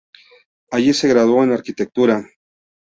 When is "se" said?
0.95-1.07